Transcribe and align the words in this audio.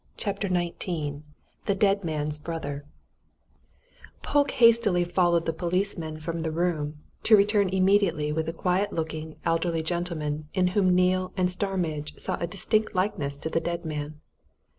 CHAPTER 0.17 0.47
XIX 0.47 1.21
THE 1.67 1.75
DEAD 1.75 2.03
MAN'S 2.03 2.39
BROTHER 2.39 2.85
Polke 4.23 4.49
hastily 4.49 5.03
followed 5.03 5.45
the 5.45 5.53
policeman 5.53 6.19
from 6.19 6.41
the 6.41 6.49
room 6.49 6.97
to 7.21 7.37
return 7.37 7.69
immediately 7.69 8.31
with 8.31 8.49
a 8.49 8.53
quiet 8.53 8.91
looking 8.91 9.35
elderly 9.45 9.83
gentleman 9.83 10.47
in 10.55 10.69
whom 10.69 10.89
Neale 10.95 11.31
and 11.37 11.51
Starmidge 11.51 12.17
saw 12.19 12.35
a 12.39 12.47
distinct 12.47 12.95
likeness 12.95 13.37
to 13.37 13.49
the 13.51 13.61
dead 13.61 13.85
man. 13.85 14.19